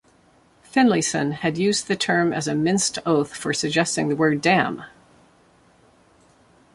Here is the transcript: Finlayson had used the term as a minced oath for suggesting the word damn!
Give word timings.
Finlayson 0.63 1.31
had 1.31 1.59
used 1.59 1.87
the 1.87 1.95
term 1.95 2.33
as 2.33 2.47
a 2.47 2.55
minced 2.55 2.97
oath 3.05 3.35
for 3.35 3.53
suggesting 3.53 4.09
the 4.09 4.15
word 4.15 4.41
damn! 4.41 4.83